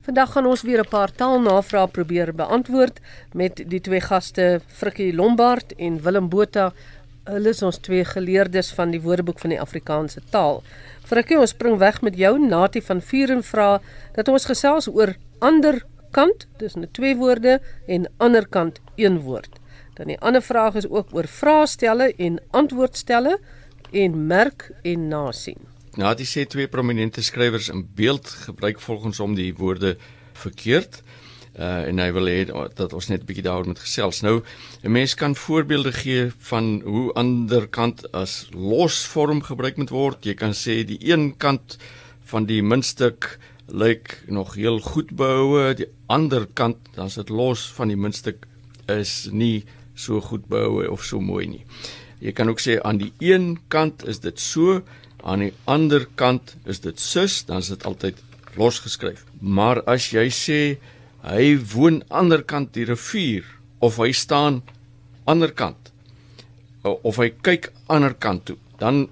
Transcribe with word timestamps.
Vandag 0.00 0.30
gaan 0.32 0.46
ons 0.48 0.62
weer 0.62 0.80
'n 0.80 0.88
paar 0.88 1.12
taalnavrae 1.12 1.88
probeer 1.88 2.34
beantwoord 2.34 3.00
met 3.32 3.60
die 3.72 3.80
twee 3.80 4.00
gaste 4.00 4.60
Frikkie 4.66 5.14
Lombard 5.14 5.74
en 5.76 6.02
Willem 6.02 6.28
Botha. 6.28 6.72
Hulle 7.24 7.48
is 7.48 7.62
ons 7.62 7.78
twee 7.78 8.04
geleerdes 8.04 8.72
van 8.72 8.90
die 8.90 9.00
Woordeboek 9.00 9.38
van 9.38 9.50
die 9.50 9.60
Afrikaanse 9.60 10.20
taal. 10.30 10.62
Frikkie, 11.04 11.38
ons 11.38 11.50
spring 11.50 11.76
weg 11.78 12.00
met 12.00 12.16
jou 12.16 12.38
natie 12.38 12.82
van 12.82 13.00
vuur 13.00 13.30
en 13.30 13.42
vra 13.42 13.80
dat 14.12 14.28
ons 14.28 14.44
gesels 14.44 14.88
oor 14.88 15.14
ander 15.38 15.82
kant, 16.10 16.46
dis 16.56 16.74
net 16.74 16.92
twee 16.92 17.16
woorde 17.16 17.60
en 17.86 18.08
ander 18.16 18.48
kant 18.48 18.80
een 18.96 19.20
woord. 19.20 19.60
Dan 19.94 20.06
die 20.06 20.20
ander 20.20 20.42
vraag 20.42 20.74
is 20.74 20.88
ook 20.88 21.12
oor 21.12 21.28
vraestelle 21.28 22.14
en 22.16 22.40
antwoordstelle 22.50 23.38
en 23.92 24.26
merk 24.26 24.72
en 24.82 25.08
nasien. 25.08 25.69
Natie 26.00 26.24
sê 26.24 26.46
twee 26.48 26.68
prominente 26.68 27.20
skrywers 27.20 27.68
in 27.68 27.82
beeld 27.94 28.28
gebruik 28.46 28.78
volgens 28.80 29.18
hom 29.20 29.34
die 29.36 29.50
woorde 29.52 29.98
verkeerd. 30.40 31.02
Uh 31.52 31.82
en 31.90 31.98
hy 32.00 32.06
wil 32.16 32.30
hê 32.30 32.38
dat 32.48 32.94
ons 32.96 33.08
net 33.10 33.20
'n 33.20 33.28
bietjie 33.28 33.44
daaroor 33.44 33.68
moet 33.68 33.82
gesels. 33.84 34.22
Nou, 34.24 34.40
'n 34.82 34.92
mens 34.92 35.14
kan 35.14 35.36
voorbeelde 35.36 35.92
gee 35.92 36.32
van 36.38 36.80
hoe 36.84 37.12
ander 37.12 37.68
kant 37.68 38.12
as 38.12 38.48
losvorm 38.52 39.42
gebruik 39.42 39.76
moet 39.76 39.90
word. 39.90 40.24
Jy 40.24 40.34
kan 40.34 40.54
sê 40.54 40.84
die 40.84 40.98
een 41.12 41.36
kant 41.36 41.76
van 42.24 42.46
die 42.46 42.62
muntstuk 42.62 43.38
lyk 43.66 44.22
nog 44.26 44.54
heel 44.54 44.78
goed 44.78 45.10
behoue, 45.10 45.74
die 45.74 45.88
ander 46.06 46.46
kant, 46.54 46.76
dan's 46.94 47.14
dit 47.14 47.28
los 47.28 47.72
van 47.72 47.88
die 47.88 47.96
muntstuk 47.96 48.46
is 48.88 49.28
nie 49.32 49.64
so 49.94 50.20
goed 50.20 50.48
behoue 50.48 50.90
of 50.90 51.04
so 51.04 51.20
mooi 51.20 51.46
nie. 51.46 51.64
Jy 52.20 52.32
kan 52.32 52.48
ook 52.48 52.60
sê 52.60 52.80
aan 52.80 52.98
die 52.98 53.12
een 53.18 53.58
kant 53.68 54.06
is 54.06 54.20
dit 54.20 54.40
so 54.40 54.82
aan 55.22 55.46
die 55.46 55.52
ander 55.64 56.06
kant 56.14 56.56
is 56.64 56.80
dit 56.80 57.00
sus, 57.00 57.42
dan 57.44 57.58
is 57.58 57.68
dit 57.72 57.84
altyd 57.84 58.18
losgeskryf. 58.56 59.24
Maar 59.40 59.82
as 59.88 60.10
jy 60.14 60.26
sê 60.34 60.60
hy 61.24 61.54
woon 61.74 62.02
ander 62.08 62.42
kant 62.42 62.72
die 62.74 62.86
rivier 62.88 63.44
of 63.80 64.00
hy 64.00 64.12
staan 64.16 64.62
ander 65.28 65.52
kant 65.52 65.92
of 66.82 67.18
hy 67.20 67.28
kyk 67.44 67.68
ander 67.92 68.14
kant 68.16 68.46
toe, 68.48 68.56
dan 68.80 69.08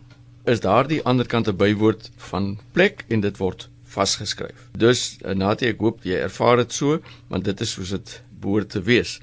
is 0.48 0.62
daardie 0.64 1.02
ander 1.04 1.26
kant 1.28 1.48
'n 1.48 1.56
bywoord 1.56 2.10
van 2.30 2.58
plek 2.72 3.04
en 3.08 3.20
dit 3.20 3.36
word 3.36 3.68
vasgeskryf. 3.84 4.68
Dus 4.72 5.18
eh, 5.24 5.34
Natie, 5.34 5.68
ek 5.68 5.82
hoop 5.84 6.04
jy 6.06 6.16
ervaar 6.16 6.56
dit 6.62 6.72
so, 6.72 7.00
want 7.28 7.44
dit 7.44 7.60
is 7.60 7.72
soos 7.76 7.92
dit 7.96 8.14
behoort 8.40 8.70
te 8.70 8.82
wees. 8.84 9.18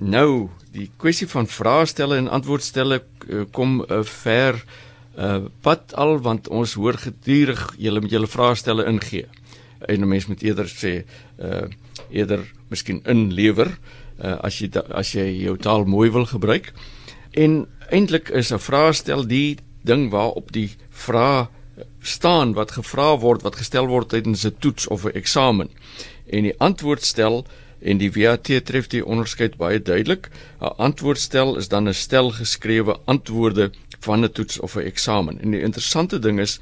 Nou, 0.00 0.50
die 0.74 0.90
kwessie 0.98 1.28
van 1.30 1.46
vraestelle 1.46 2.18
en 2.18 2.28
antwoordstelle 2.28 3.00
eh, 3.00 3.44
kom 3.52 3.84
uh, 3.84 4.02
ver 4.02 4.64
uh 5.16 5.46
wat 5.62 5.94
al 5.94 6.18
want 6.18 6.48
ons 6.48 6.74
hoor 6.74 6.98
gedurig 6.98 7.74
julle 7.78 8.00
met 8.00 8.10
julle 8.10 8.26
vraestelle 8.26 8.84
ingee. 8.84 9.26
En 9.86 10.00
'n 10.00 10.08
mens 10.08 10.26
moet 10.26 10.42
eerder 10.42 10.66
sê 10.66 11.04
uh 11.38 11.68
eerder 12.10 12.40
miskien 12.68 13.02
inlewer 13.04 13.78
uh 14.22 14.38
as 14.42 14.58
jy 14.58 14.70
as 14.90 15.12
jy 15.12 15.26
jou 15.44 15.56
taal 15.56 15.84
mooi 15.84 16.10
wil 16.10 16.26
gebruik. 16.26 16.72
En 17.30 17.66
eintlik 17.90 18.28
is 18.28 18.52
'n 18.52 18.58
vraestel 18.58 19.26
die 19.26 19.58
ding 19.82 20.10
waarop 20.10 20.52
die 20.52 20.70
vraag 20.90 21.48
staan 22.00 22.52
wat 22.54 22.70
gevra 22.70 23.18
word 23.18 23.42
wat 23.42 23.56
gestel 23.56 23.86
word 23.86 24.08
tydens 24.08 24.44
'n 24.44 24.56
toets 24.58 24.86
of 24.86 25.04
'n 25.04 25.14
eksamen. 25.14 25.70
En 26.26 26.42
die 26.42 26.58
antwoordstel 26.58 27.46
en 27.84 28.00
die 28.00 28.10
WAT 28.12 28.48
tref 28.64 28.88
die 28.92 29.04
onderskeid 29.04 29.56
baie 29.60 29.82
duidelik. 29.82 30.30
'n 30.60 30.74
Antwoordstel 30.86 31.56
is 31.56 31.68
dan 31.68 31.88
'n 31.88 31.94
stel 31.94 32.30
geskrewe 32.30 32.98
antwoorde 33.04 33.70
van 34.00 34.24
'n 34.24 34.32
toets 34.32 34.60
of 34.60 34.76
'n 34.76 34.86
eksamen. 34.92 35.40
En 35.40 35.50
die 35.50 35.60
interessante 35.60 36.18
ding 36.18 36.40
is 36.40 36.60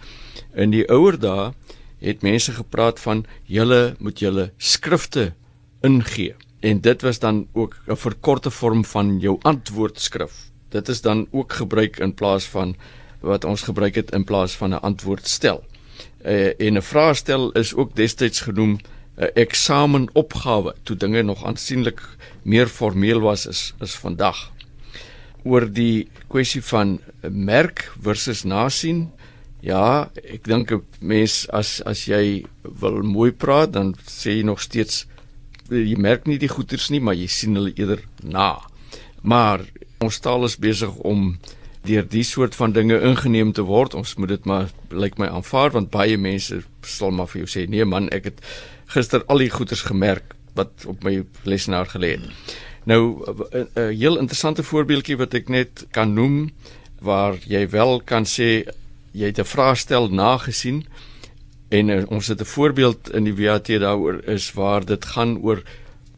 in 0.55 0.71
die 0.71 0.89
ouer 0.89 1.19
dae 1.19 1.53
het 2.01 2.23
mense 2.23 2.53
gepraat 2.53 3.01
van 3.01 3.25
julle 3.45 3.95
moet 3.99 4.19
julle 4.19 4.53
skrifte 4.57 5.33
ingee. 5.81 6.35
En 6.61 6.81
dit 6.81 7.03
was 7.03 7.19
dan 7.19 7.47
ook 7.53 7.77
'n 7.87 7.97
verkorte 7.97 8.51
vorm 8.51 8.85
van 8.85 9.19
jou 9.19 9.39
antwoordskrif. 9.43 10.51
Dit 10.69 10.89
is 10.89 11.01
dan 11.01 11.27
ook 11.31 11.53
gebruik 11.53 11.99
in 11.99 12.15
plaas 12.15 12.45
van 12.45 12.77
wat 13.21 13.45
ons 13.45 13.63
gebruik 13.63 13.95
het 13.95 14.11
in 14.11 14.25
plaas 14.25 14.53
van 14.53 14.71
'n 14.71 14.81
antwoordstel. 14.81 15.65
Uh, 16.25 16.61
en 16.61 16.77
'n 16.77 16.83
vraestel 16.83 17.53
is 17.53 17.75
ook 17.75 17.97
destyds 17.97 18.41
genoem 18.41 18.79
'n 19.17 19.31
eksamenopgawe 19.35 20.75
toe 20.83 20.97
dinge 20.97 21.23
nog 21.23 21.45
aansienlik 21.45 22.01
meer 22.43 22.67
formeel 22.67 23.21
was 23.21 23.47
as 23.47 23.75
is 23.81 23.95
vandag 23.95 24.51
oor 25.45 25.67
die 25.67 26.09
kwessie 26.31 26.63
van 26.63 27.01
merk 27.23 27.91
versus 28.01 28.45
nasien. 28.45 29.11
Ja, 29.61 30.11
ek 30.23 30.45
dink 30.45 30.73
'n 30.73 30.83
mens 31.01 31.47
as 31.51 31.83
as 31.83 32.07
jy 32.07 32.45
wil 32.63 33.03
mooi 33.03 33.33
praat, 33.33 33.73
dan 33.73 33.95
sê 34.07 34.39
jy 34.39 34.43
nog 34.43 34.61
steeds 34.61 35.07
jy 35.69 35.97
merk 35.97 36.27
nie 36.27 36.39
die 36.39 36.49
goeters 36.49 36.91
nie, 36.91 37.01
maar 37.01 37.15
jy 37.15 37.27
sien 37.27 37.55
hulle 37.55 37.73
eerder 37.77 38.03
na. 38.23 38.61
Maar 39.23 39.61
ons 40.01 40.19
taal 40.19 40.45
is 40.45 40.57
besig 40.57 40.95
om 40.97 41.39
deur 41.87 42.07
die 42.09 42.23
soort 42.23 42.55
van 42.55 42.73
dinge 42.73 43.01
ingeneem 43.01 43.53
te 43.53 43.63
word. 43.63 43.95
Ons 43.95 44.15
moet 44.17 44.29
dit 44.29 44.45
maar 44.45 44.71
lyk 44.91 45.01
like 45.01 45.21
my 45.21 45.29
aanvaar 45.29 45.71
want 45.71 45.91
baie 45.91 46.17
mense 46.17 46.63
sal 46.83 47.11
maar 47.11 47.27
vir 47.27 47.43
jou 47.43 47.49
sê, 47.51 47.69
"Nee 47.69 47.85
man, 47.85 48.09
ek 48.11 48.25
het 48.25 48.41
gister 48.93 49.25
al 49.27 49.43
die 49.43 49.51
goeters 49.51 49.83
gemerk 49.89 50.37
wat 50.55 50.87
op 50.87 51.03
my 51.05 51.25
lesenaar 51.45 51.89
gelê 51.89 52.17
het." 52.17 52.29
Nou 52.85 53.25
'n 53.75 53.95
heel 53.95 54.19
interessante 54.19 54.63
voorbeeldjie 54.63 55.17
wat 55.17 55.35
ek 55.35 55.49
net 55.49 55.87
kan 55.91 56.15
noem 56.15 56.51
waar 57.01 57.37
jy 57.47 57.69
wel 57.71 58.01
kan 58.05 58.25
sê 58.25 58.65
jy 59.13 59.27
het 59.27 59.39
'n 59.39 59.45
vraestel 59.45 60.09
nagesien 60.09 60.87
en 61.69 61.89
uh, 61.89 62.03
ons 62.09 62.27
het 62.27 62.41
'n 62.41 62.45
voorbeeld 62.45 63.11
in 63.11 63.25
die 63.25 63.37
WAT 63.37 63.67
daaroor 63.67 64.25
is 64.25 64.53
waar 64.53 64.85
dit 64.85 65.05
gaan 65.05 65.39
oor 65.39 65.63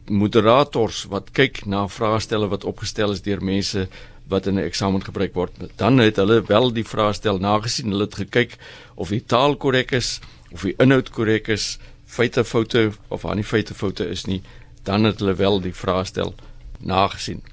moderators 0.09 1.05
wat 1.09 1.31
kyk 1.31 1.65
na 1.65 1.87
vraestelle 1.87 2.47
wat 2.47 2.63
opgestel 2.63 3.11
is 3.11 3.21
deur 3.21 3.43
mense 3.43 3.87
wat 4.27 4.45
in 4.45 4.55
'n 4.55 4.65
eksamen 4.65 5.03
gebruik 5.03 5.33
word. 5.33 5.51
Dan 5.75 5.97
het 5.97 6.15
hulle 6.15 6.43
wel 6.47 6.73
die 6.73 6.85
vraestel 6.85 7.37
nagesien, 7.37 7.89
hulle 7.89 8.03
het 8.03 8.15
gekyk 8.15 8.57
of 8.95 9.09
die 9.09 9.23
taal 9.25 9.55
korrek 9.55 9.91
is 9.91 10.19
of 10.51 10.61
die 10.61 10.75
inhoud 10.77 11.09
korrek 11.09 11.47
is, 11.47 11.79
feite 12.05 12.43
foute 12.43 12.91
of 13.07 13.25
aan 13.25 13.35
die 13.35 13.47
feite 13.47 13.73
foute 13.73 14.07
is 14.09 14.25
nie, 14.25 14.41
dan 14.83 15.03
het 15.03 15.19
hulle 15.19 15.33
wel 15.33 15.61
die 15.61 15.73
vraestel 15.73 16.35
nagesien. 16.79 17.43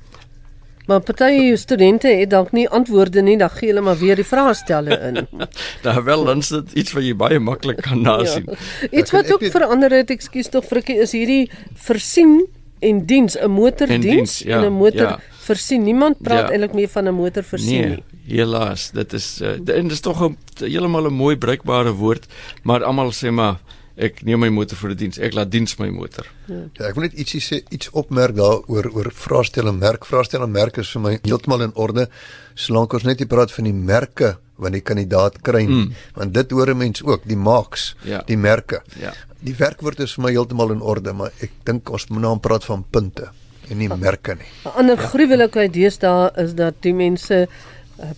Maar 0.87 1.01
party 1.01 1.55
studente 1.55 2.09
het 2.09 2.31
dalk 2.31 2.51
nie 2.53 2.69
antwoorde 2.69 3.23
nie, 3.23 3.37
dan 3.39 3.51
gee 3.51 3.69
hulle 3.71 3.85
maar 3.87 3.99
weer 3.99 4.19
die 4.19 4.27
vraestelle 4.27 4.99
in. 4.99 5.47
Daar 5.83 6.03
wel 6.11 6.25
dan 6.25 6.39
is 6.39 6.49
dit 6.49 6.73
iets 6.83 6.93
wat 6.93 7.07
jy 7.07 7.15
baie 7.17 7.39
maklik 7.39 7.85
kan 7.87 8.03
nasien. 8.03 8.49
Ja. 8.51 8.89
Iets 8.91 9.15
wat 9.15 9.31
ook 9.33 9.45
verander 9.55 9.95
het, 9.95 10.11
ekskuus 10.11 10.51
tog 10.51 10.67
Frikkie, 10.67 10.99
is 11.05 11.15
hierdie 11.15 11.51
versien 11.87 12.41
en 12.83 13.05
diens, 13.07 13.39
'n 13.39 13.51
motordiens 13.51 14.43
en, 14.43 14.49
ja, 14.49 14.59
en 14.59 14.73
'n 14.73 14.77
motor 14.77 15.15
ja. 15.15 15.21
versien. 15.47 15.83
Niemand 15.83 16.19
praat 16.19 16.49
ja. 16.49 16.51
eintlik 16.51 16.75
meer 16.75 16.89
van 16.89 17.07
'n 17.09 17.15
motor 17.15 17.43
versien 17.43 17.81
nee, 17.81 18.03
nie. 18.27 18.37
Helaas, 18.37 18.91
dit 18.91 19.13
is 19.13 19.39
uh, 19.43 19.49
en 19.55 19.65
dit 19.65 19.93
is 19.93 20.01
tog 20.01 20.19
'n 20.25 20.37
heeltemal 20.59 21.07
'n 21.07 21.15
mooi 21.15 21.37
bruikbare 21.37 21.93
woord, 21.93 22.27
maar 22.63 22.85
almal 22.85 23.13
sê 23.13 23.31
maar 23.31 23.61
ek 24.03 24.23
neem 24.27 24.41
my 24.43 24.51
motor 24.51 24.77
vir 24.77 24.91
'n 24.91 24.97
diens. 24.97 25.19
Ek 25.19 25.35
laat 25.35 25.51
diens 25.51 25.79
my 25.79 25.89
motor. 25.91 26.27
Ja. 26.47 26.63
ja, 26.79 26.87
ek 26.89 26.95
wil 26.95 27.07
net 27.07 27.15
ietsie 27.15 27.41
sê, 27.41 27.63
iets 27.71 27.91
opmerk 27.93 28.35
daaroor 28.35 28.91
oor 28.93 29.11
vraestel 29.15 29.69
en 29.69 29.79
merk. 29.79 30.05
Vraestel 30.05 30.43
en 30.43 30.51
merk 30.51 30.79
is 30.79 30.91
vir 30.91 31.03
my 31.03 31.19
heeltemal 31.23 31.63
in 31.63 31.75
orde 31.75 32.09
solank 32.55 32.95
ons 32.95 33.07
net 33.09 33.23
nie 33.23 33.29
praat 33.31 33.53
van 33.53 33.69
die 33.69 33.77
merke 33.77 34.37
wat 34.63 34.75
die 34.77 34.83
kandidaat 34.85 35.41
kry 35.43 35.65
nie, 35.67 35.87
mm. 35.87 36.09
want 36.19 36.35
dit 36.35 36.51
hoor 36.55 36.71
'n 36.71 36.79
mens 36.79 37.03
ook, 37.03 37.27
die 37.27 37.37
marks, 37.37 37.95
ja. 38.05 38.23
die 38.27 38.37
merke. 38.37 38.83
Ja. 39.01 39.13
Die 39.41 39.55
werkwoord 39.59 40.01
is 40.01 40.15
vir 40.15 40.25
my 40.25 40.31
heeltemal 40.31 40.71
in 40.71 40.83
orde, 40.83 41.13
maar 41.13 41.33
ek 41.41 41.51
dink 41.65 41.91
ons 41.91 42.07
moet 42.09 42.23
nou 42.23 42.39
praat 42.39 42.65
van 42.65 42.85
punte 42.91 43.31
en 43.71 43.79
nie 43.79 43.89
merke 43.89 44.35
nie. 44.35 44.51
'n 44.65 44.69
Ander 44.77 44.97
ja. 44.97 45.09
gruwelikheid 45.09 45.73
deesdae 45.73 46.31
is 46.37 46.55
dat 46.55 46.75
die 46.81 46.95
mense 46.95 47.49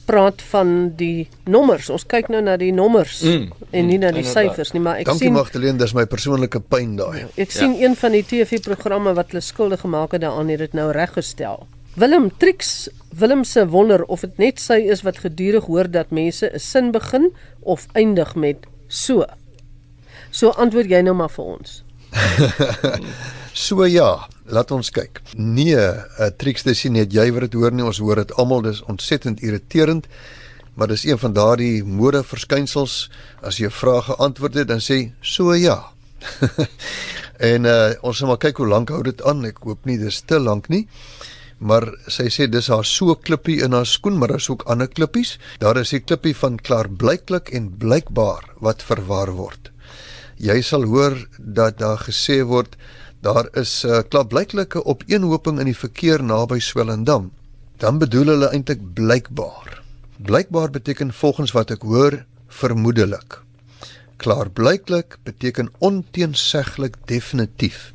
praat 0.09 0.43
van 0.51 0.95
die 0.97 1.29
nommers. 1.51 1.91
Ons 1.93 2.07
kyk 2.09 2.31
nou 2.33 2.41
na 2.45 2.57
die 2.61 2.73
nommers 2.73 3.21
mm, 3.23 3.69
en 3.71 3.87
nie 3.91 3.99
na 4.01 4.11
die 4.15 4.25
syfers 4.27 4.73
nie, 4.75 4.83
maar 4.85 5.01
ek 5.03 5.09
Dankie, 5.11 5.27
sien 5.27 5.35
Dankie 5.35 5.43
Magdalene, 5.43 5.79
dis 5.79 5.95
my 5.97 6.07
persoonlike 6.11 6.61
pyn 6.73 6.97
daai. 7.01 7.25
Ek 7.35 7.51
ja. 7.51 7.61
sien 7.61 7.77
een 7.81 7.97
van 8.01 8.17
die 8.17 8.25
TV-programme 8.25 9.15
wat 9.19 9.33
hulle 9.33 9.45
skuldig 9.45 9.85
gemaak 9.85 10.17
het 10.17 10.25
daaraan 10.25 10.53
het 10.53 10.65
dit 10.65 10.77
nou 10.77 10.91
reggestel. 10.97 11.67
Willem 11.95 12.31
Trix, 12.43 12.89
Willem 13.15 13.45
se 13.45 13.69
wonder 13.71 14.03
of 14.11 14.25
dit 14.27 14.39
net 14.43 14.61
sy 14.61 14.81
is 14.91 15.05
wat 15.07 15.21
gedurig 15.23 15.69
hoor 15.71 15.91
dat 15.91 16.11
mense 16.11 16.51
'n 16.51 16.59
sin 16.59 16.91
begin 16.91 17.31
of 17.63 17.87
eindig 17.93 18.35
met 18.35 18.67
so. 18.89 19.25
So 20.31 20.51
antwoord 20.51 20.91
jy 20.91 21.01
nou 21.03 21.15
maar 21.15 21.31
vir 21.31 21.45
ons. 21.45 21.85
so 23.67 23.85
ja, 23.87 24.27
laat 24.47 24.71
ons 24.71 24.91
kyk. 24.91 25.21
Nee, 25.37 25.77
'n 25.77 26.05
uh, 26.21 26.31
triks 26.37 26.63
dis 26.63 26.85
nie 26.85 27.01
net 27.01 27.13
jy 27.13 27.31
wat 27.33 27.41
dit 27.41 27.55
hoor 27.55 27.73
nie, 27.73 27.85
ons 27.85 27.99
hoor 27.99 28.17
dit 28.17 28.33
almal, 28.33 28.63
dis 28.63 28.83
ontsettend 28.83 29.43
irriterend. 29.43 30.07
Maar 30.75 30.89
dis 30.89 31.05
een 31.05 31.19
van 31.19 31.33
daardie 31.33 31.85
mode 31.85 32.23
verskynsels 32.23 33.11
as 33.43 33.59
jy 33.59 33.67
'n 33.67 33.71
vraag 33.71 34.05
geantwoord 34.05 34.55
het 34.55 34.69
dan 34.69 34.81
sê 34.81 35.13
so 35.21 35.55
ja. 35.55 35.85
en 37.53 37.65
uh, 37.65 37.93
ons 38.03 38.19
gaan 38.19 38.29
maar 38.29 38.39
kyk 38.39 38.57
hoe 38.57 38.67
lank 38.67 38.89
hou 38.89 39.03
dit 39.03 39.23
aan. 39.23 39.45
Ek 39.45 39.59
hoop 39.63 39.85
nie 39.85 39.99
dis 39.99 40.21
te 40.21 40.39
lank 40.39 40.69
nie. 40.69 40.89
Maar 41.59 41.87
sy 42.09 42.29
sê 42.29 42.49
dis 42.51 42.69
haar 42.69 42.85
so 42.85 43.15
klippie 43.15 43.63
in 43.63 43.73
haar 43.73 43.87
skoen, 43.87 44.19
maar 44.19 44.29
daar's 44.29 44.51
ook 44.51 44.67
ander 44.67 44.89
klippies. 44.89 45.39
Daar 45.59 45.77
is 45.77 45.91
die 45.91 46.01
klippie 46.01 46.35
van 46.35 46.59
klaarblyklik 46.59 47.49
en 47.55 47.71
blykbaar 47.79 48.51
wat 48.61 48.83
verwar 48.83 49.31
word. 49.31 49.71
jy 50.39 50.63
sal 50.67 50.85
hoor 50.91 51.15
dat 51.39 51.79
daar 51.79 52.01
gesê 52.03 52.43
word 52.43 52.77
daar 53.25 53.49
is 53.57 53.85
'n 53.85 53.89
uh, 53.89 54.03
klaarblyklike 54.09 54.85
opeenhoping 54.85 55.59
in 55.59 55.71
die 55.71 55.77
verkeer 55.77 56.23
naby 56.23 56.59
Swellendam. 56.61 57.31
Dan 57.77 57.99
bedoel 57.99 58.27
hulle 58.27 58.49
eintlik 58.53 58.81
blykbaar. 58.95 59.81
Blykbaar 60.17 60.71
beteken 60.71 61.13
volgens 61.13 61.53
wat 61.53 61.71
ek 61.71 61.83
hoor 61.83 62.25
vermoedelik. 62.49 63.41
Klaarblyklik 64.17 65.17
beteken 65.23 65.73
onteenseglik 65.79 66.97
definitief. 67.05 67.93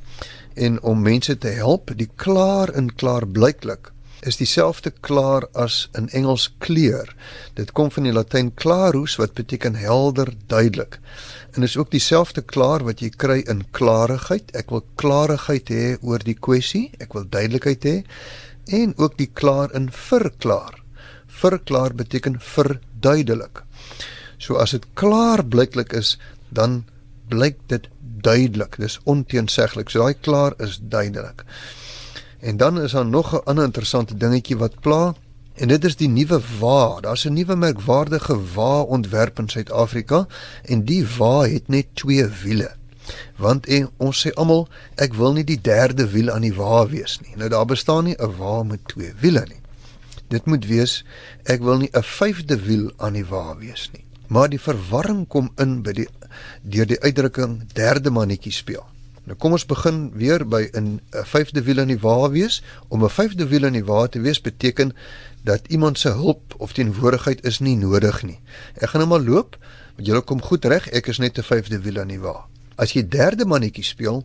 En 0.53 0.81
om 0.81 1.01
mense 1.01 1.37
te 1.37 1.47
help, 1.47 1.91
die 1.95 2.09
klaar 2.15 2.73
in 2.75 2.95
klaarblyklik 2.95 3.91
is 4.27 4.37
dieselfde 4.39 4.91
klaar 5.05 5.47
as 5.53 5.87
in 5.97 6.09
Engels 6.09 6.49
kleur. 6.59 7.13
Dit 7.55 7.71
kom 7.77 7.91
van 7.91 8.07
die 8.07 8.13
Latyn 8.13 8.51
clarus 8.55 9.15
wat 9.19 9.33
beteken 9.37 9.77
helder, 9.79 10.33
duidelik. 10.47 10.99
En 11.55 11.63
is 11.63 11.77
ook 11.77 11.91
dieselfde 11.91 12.41
klaar 12.41 12.83
wat 12.87 13.01
jy 13.03 13.09
kry 13.09 13.39
in 13.47 13.63
klarigheid. 13.71 14.51
Ek 14.57 14.73
wil 14.73 14.83
klarigheid 14.99 15.71
hê 15.71 15.85
oor 16.01 16.23
die 16.23 16.37
kwessie, 16.37 16.89
ek 16.99 17.15
wil 17.17 17.27
duidelikheid 17.29 17.87
hê 17.87 17.97
en 18.69 18.93
ook 18.97 19.17
die 19.17 19.29
klaar 19.33 19.73
in 19.73 19.89
verklaar. 19.93 20.75
Verklaar 21.39 21.95
beteken 21.97 22.37
verduidelik. 22.43 23.63
So 24.37 24.59
as 24.61 24.75
dit 24.75 24.85
klaar 24.99 25.41
blyklik 25.45 25.93
is, 25.97 26.17
dan 26.49 26.83
blyk 27.29 27.57
dit 27.71 27.87
duidelik. 28.21 28.77
Dis 28.77 28.99
onteenseglik. 29.09 29.89
So 29.89 30.03
daai 30.03 30.17
klaar 30.21 30.55
is 30.61 30.79
duidelik. 30.81 31.45
En 32.39 32.57
dan 32.57 32.81
is 32.81 32.91
daar 32.91 33.05
nog 33.05 33.33
'n 33.33 33.43
ander 33.43 33.63
interessante 33.63 34.17
dingetjie 34.17 34.57
wat 34.57 34.79
pla 34.79 35.13
en 35.53 35.67
dit 35.67 35.85
is 35.85 35.95
die 35.95 36.07
nuwe 36.07 36.41
wa. 36.59 36.99
Daar's 36.99 37.25
'n 37.25 37.33
nuwe 37.33 37.55
merkwaardige 37.55 38.53
wa 38.53 38.81
ontwerp 38.81 39.39
in 39.39 39.49
Suid-Afrika 39.49 40.27
en 40.63 40.85
die 40.85 41.07
wa 41.17 41.41
het 41.41 41.67
net 41.67 41.85
twee 41.93 42.25
wiele. 42.25 42.75
Want 43.35 43.65
en, 43.65 43.89
ons 43.97 44.27
sê 44.27 44.31
almal 44.33 44.67
ek 44.95 45.13
wil 45.13 45.33
nie 45.33 45.43
die 45.43 45.61
derde 45.61 46.09
wiel 46.09 46.29
aan 46.31 46.41
die 46.41 46.53
wa 46.53 46.87
wees 46.87 47.19
nie. 47.21 47.35
Nou 47.35 47.49
daar 47.49 47.65
bestaan 47.65 48.03
nie 48.03 48.15
'n 48.17 48.35
wa 48.37 48.63
met 48.63 48.79
twee 48.87 49.13
wiele 49.19 49.45
nie. 49.47 49.61
Dit 50.27 50.45
moet 50.45 50.65
wees 50.65 51.05
ek 51.43 51.61
wil 51.61 51.77
nie 51.77 51.89
'n 51.93 52.03
vyfde 52.03 52.59
wiel 52.65 52.91
aan 52.97 53.13
die 53.13 53.25
wa 53.25 53.57
wees 53.57 53.89
nie. 53.93 54.05
Maar 54.27 54.49
die 54.49 54.61
verwarring 54.61 55.27
kom 55.27 55.51
in 55.57 55.81
by 55.81 55.91
die 55.91 56.07
deur 56.61 56.85
die 56.85 57.01
uitdrukking 57.01 57.73
derde 57.73 58.09
mannetjie 58.09 58.51
speel. 58.51 58.85
Nou 59.29 59.37
kom 59.37 59.53
ons 59.53 59.65
begin 59.69 59.97
weer 60.17 60.41
by 60.41 60.63
'n 60.73 61.01
vyfde 61.13 61.61
wiel 61.61 61.79
in 61.83 61.91
die 61.93 61.99
wa 62.01 62.29
wees. 62.29 62.63
Om 62.87 63.03
'n 63.03 63.09
vyfde 63.09 63.47
wiel 63.47 63.63
in 63.63 63.73
die 63.73 63.85
wa 63.85 64.07
te 64.07 64.19
wees 64.19 64.41
beteken 64.41 64.95
dat 65.43 65.67
iemand 65.67 65.99
se 65.99 66.09
hulp 66.09 66.55
of 66.57 66.73
teenwoordigheid 66.73 67.45
is 67.45 67.59
nie 67.59 67.75
nodig 67.75 68.23
nie. 68.23 68.39
Ek 68.73 68.89
gaan 68.89 69.01
nou 69.01 69.09
maar 69.09 69.29
loop, 69.29 69.57
want 69.95 70.07
julle 70.07 70.21
kom 70.21 70.41
goed 70.41 70.65
reg, 70.65 70.89
ek 70.89 71.07
is 71.07 71.17
net 71.17 71.37
'n 71.37 71.43
vyfde 71.43 71.81
wiel 71.81 72.01
in 72.01 72.07
die 72.07 72.19
wa. 72.19 72.45
As 72.79 72.93
jy 72.95 73.01
derde 73.11 73.43
mannetjie 73.43 73.83
speel, 73.83 74.21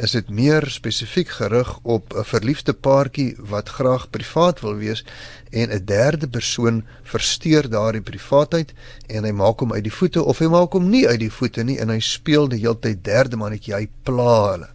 is 0.00 0.14
dit 0.16 0.28
meer 0.32 0.64
spesifiek 0.72 1.28
gerig 1.28 1.68
op 1.82 2.14
'n 2.16 2.24
verliefde 2.24 2.72
paartjie 2.72 3.36
wat 3.50 3.68
graag 3.68 4.08
privaat 4.10 4.60
wil 4.64 4.76
wees 4.80 5.04
en 5.52 5.68
'n 5.68 5.84
derde 5.84 6.28
persoon 6.28 6.84
versteur 7.02 7.68
daardie 7.68 8.00
privaatheid 8.00 8.72
en 9.08 9.24
hy 9.24 9.32
maak 9.32 9.60
hom 9.60 9.72
uit 9.72 9.84
die 9.84 9.92
voete 9.92 10.24
of 10.24 10.38
hy 10.38 10.48
maak 10.48 10.72
hom 10.72 10.88
nie 10.88 11.06
uit 11.08 11.20
die 11.20 11.30
voete 11.30 11.64
nie 11.64 11.78
en 11.78 11.88
hy 11.88 12.00
speel 12.00 12.48
die 12.48 12.60
hele 12.60 12.78
tyd 12.80 13.04
derde 13.04 13.36
mannetjie, 13.36 13.74
hy 13.74 13.88
pla 14.02 14.52
hulle. 14.52 14.68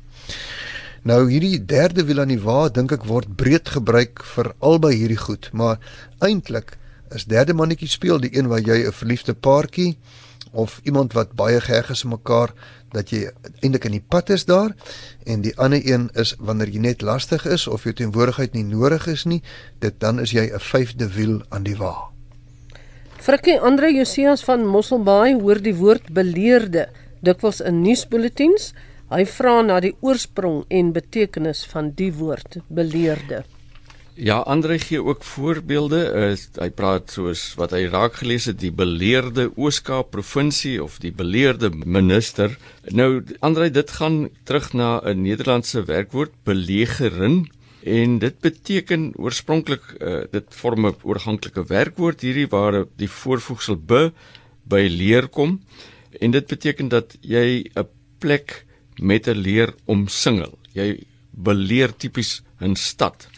Nou 1.03 1.30
hierdie 1.30 1.65
derde 1.65 2.06
wiel 2.06 2.19
aan 2.19 2.27
die 2.27 2.44
wa 2.44 2.69
dink 2.69 2.91
ek 2.91 3.06
word 3.06 3.35
breed 3.35 3.69
gebruik 3.69 4.24
vir 4.24 4.53
albei 4.59 4.94
hierdie 4.95 5.24
goed, 5.25 5.50
maar 5.53 5.80
eintlik 6.19 6.77
is 7.12 7.25
derde 7.25 7.53
mannetjie 7.53 7.89
speel 7.89 8.19
die 8.19 8.38
een 8.38 8.47
waar 8.47 8.62
jy 8.62 8.85
'n 8.85 8.91
verliefde 8.91 9.33
paartjie 9.33 9.97
of 10.53 10.80
iemand 10.83 11.13
wat 11.13 11.33
baie 11.33 11.62
geheg 11.62 11.89
is 11.89 12.03
aan 12.03 12.13
mekaar 12.13 12.53
dat 12.94 13.12
jy 13.13 13.28
eintlik 13.62 13.86
in 13.90 13.98
die 13.98 14.06
pad 14.10 14.30
is 14.30 14.45
daar 14.45 14.72
en 15.25 15.42
die 15.42 15.54
ander 15.57 15.81
een 15.81 16.10
is 16.19 16.36
wanneer 16.40 16.69
jy 16.69 16.80
net 16.80 17.01
lastig 17.01 17.45
is 17.45 17.68
of 17.68 17.84
jou 17.84 17.94
teenwoordigheid 17.94 18.54
nie 18.54 18.63
nodig 18.63 19.07
is 19.07 19.25
nie, 19.25 19.42
dit 19.80 20.00
dan 20.00 20.19
is 20.19 20.31
jy 20.31 20.50
'n 20.54 20.60
vyfde 20.60 21.07
wiel 21.16 21.42
aan 21.50 21.63
die 21.63 21.78
wa. 21.78 22.13
Frikkie 23.24 23.60
Andre 23.60 23.88
Josias 23.94 24.44
van 24.44 24.66
Mosselbaai 24.68 25.40
hoor 25.40 25.62
die 25.62 25.75
woord 25.75 26.10
beleerde 26.12 26.90
dikwels 27.24 27.62
in 27.62 27.81
nuusbulletins. 27.81 28.74
Hy 29.13 29.24
vra 29.25 29.62
na 29.62 29.80
die 29.80 29.94
oorsprong 30.01 30.66
en 30.68 30.92
betekenis 30.92 31.66
van 31.72 31.94
die 31.95 32.12
woord 32.13 32.57
beleerde. 32.68 33.44
Ja, 34.15 34.38
Andre 34.45 34.80
gee 34.80 35.04
ook 35.04 35.24
voorbeelde. 35.24 36.00
Uh, 36.13 36.62
hy 36.62 36.69
praat 36.77 37.10
soos 37.15 37.56
wat 37.57 37.71
hy 37.74 37.88
raak 37.89 38.19
gelees 38.21 38.45
het, 38.45 38.60
die 38.62 38.71
beleerde 38.71 39.48
Ooskaap 39.57 40.12
provinsie 40.13 40.77
of 40.83 41.00
die 41.01 41.12
beleerde 41.12 41.71
minister. 41.74 42.54
Nou 42.94 43.24
Andre, 43.42 43.71
dit 43.74 43.89
gaan 43.98 44.30
terug 44.45 44.69
na 44.77 45.01
'n 45.01 45.21
Nederlandse 45.21 45.83
werkwoord 45.89 46.31
belegerin 46.45 47.50
en 47.81 48.19
dit 48.19 48.39
beteken 48.39 49.12
oorspronklik 49.18 49.81
uh, 49.98 50.30
dit 50.31 50.45
vorm 50.50 50.86
'n 50.86 50.95
oorganklike 51.01 51.66
werkwoord 51.66 52.21
hierdie 52.21 52.48
waar 52.48 52.86
die 52.95 53.09
voorvoegsel 53.09 53.81
be 53.81 54.12
by 54.63 54.86
leer 54.89 55.27
kom 55.27 55.62
en 56.21 56.31
dit 56.31 56.48
beteken 56.48 56.88
dat 56.88 57.18
jy 57.21 57.66
'n 57.75 57.88
plek 58.19 58.66
met 59.01 59.27
'n 59.27 59.42
leer 59.42 59.74
omsingel. 59.86 60.54
Jy 60.74 61.01
beleer 61.31 61.98
tipies 61.98 62.44
'n 62.62 62.75
stad. 62.75 63.32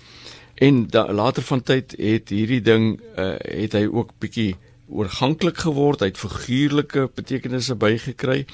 En 0.55 0.87
da, 0.87 1.13
later 1.13 1.43
van 1.43 1.61
tyd 1.67 1.95
het 1.99 2.31
hierdie 2.31 2.61
ding 2.63 2.93
uh, 3.19 3.35
het 3.43 3.73
hy 3.75 3.83
ook 3.91 4.13
bietjie 4.23 4.53
oorganklik 4.87 5.57
geword, 5.65 5.99
hy 5.99 6.13
het 6.13 6.21
figuurlike 6.21 7.09
betekenisse 7.17 7.75
bygekry. 7.75 8.45